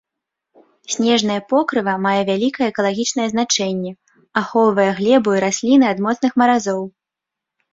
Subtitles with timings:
[0.93, 3.91] Снежнае покрыва мае вяліка экалагічнае значэнне,
[4.43, 6.81] ахоўвае глебу і расліны ад моцных маразоў.